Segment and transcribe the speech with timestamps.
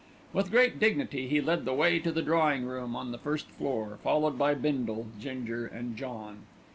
[0.33, 3.99] With great dignity he led the way to the drawing room on the first floor,
[4.01, 6.47] followed by Bindle, Ginger and John.